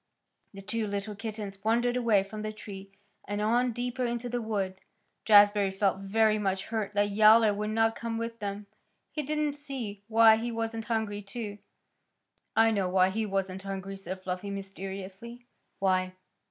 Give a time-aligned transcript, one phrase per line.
[0.55, 2.89] The two little kittens wandered away from the tree
[3.27, 4.81] and on deeper into the wood.
[5.27, 8.65] Jazbury felt very much hurt that Yowler would not come with them.
[9.11, 11.59] He didn't see why he wasn't hungry, too.
[12.55, 15.45] "I know why he wasn't hungry," said Fluffy mysteriously.
[15.77, 16.13] "Why?"